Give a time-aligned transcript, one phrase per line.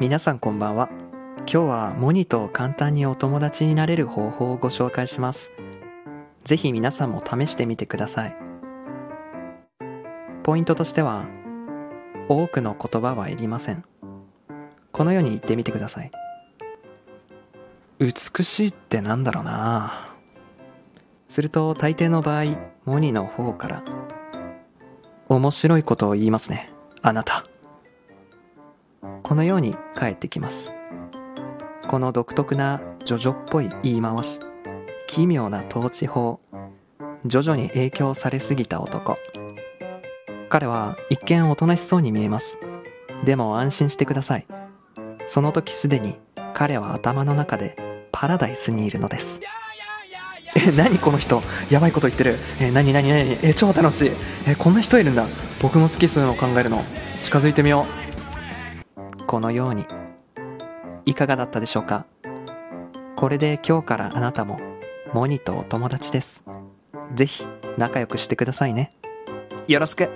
[0.00, 0.88] 皆さんこんばんは。
[1.40, 5.52] 今日はモニと簡単にお友達になれる方法をご紹介します。
[6.42, 8.36] ぜひ皆さんも試してみてください。
[10.42, 11.26] ポイントとしては
[12.30, 13.84] 多くの言葉はいりません。
[14.90, 16.10] このように言ってみてください。
[17.98, 20.14] 美しいってなんだろうな。
[21.28, 23.84] すると大抵の場合モニの方から
[25.28, 26.72] 面白いことを言いますね。
[27.02, 27.49] あなた。
[29.30, 30.72] このように返ってきます
[31.86, 34.40] この独特なジョジョっぽい言い回し
[35.06, 36.40] 奇妙な統治法
[37.24, 39.18] 徐々に影響されすぎた男
[40.48, 42.58] 彼は一見おとなしそうに見えます
[43.24, 44.48] でも安心してください
[45.28, 46.16] その時すでに
[46.52, 49.40] 彼は頭の中でパラダイスにいるのです
[50.56, 51.40] え、何この人？
[51.70, 52.36] やばいこと言ってる。
[52.60, 53.38] え、何何何？
[53.40, 54.10] え、超楽しい。
[54.48, 55.28] え、こんな人いるんだ。
[55.62, 56.82] 僕も好きそういうのを考えるの。
[57.20, 57.99] 近づいてみよう。
[59.30, 59.86] このように。
[61.04, 62.04] いかがだったでしょうか？
[63.14, 64.58] これで今日からあなたも
[65.12, 66.42] モニとお友達です。
[67.14, 67.46] ぜひ
[67.78, 68.90] 仲良くしてくださいね。
[69.68, 70.10] よろしく。